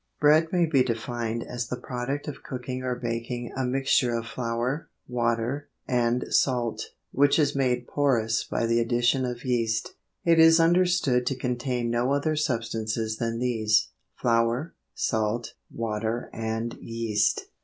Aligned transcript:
Bread 0.19 0.51
may 0.51 0.65
be 0.65 0.81
defined 0.81 1.43
as 1.43 1.67
the 1.67 1.77
product 1.77 2.27
of 2.27 2.41
cooking 2.41 2.81
or 2.81 2.95
baking 2.95 3.53
a 3.55 3.63
mixture 3.63 4.15
of 4.17 4.25
flour, 4.25 4.89
water, 5.07 5.69
and 5.87 6.25
salt, 6.33 6.87
which 7.11 7.37
is 7.37 7.55
made 7.55 7.85
porous 7.87 8.43
by 8.43 8.65
the 8.65 8.79
addition 8.79 9.25
of 9.25 9.45
yeast. 9.45 9.93
It 10.25 10.39
is 10.39 10.59
understood 10.59 11.27
to 11.27 11.35
contain 11.35 11.91
no 11.91 12.13
other 12.13 12.35
substances 12.35 13.17
than 13.17 13.37
these 13.37 13.89
flour, 14.15 14.73
salt, 14.95 15.53
water 15.71 16.31
and 16.33 16.73
yeast. 16.81 17.49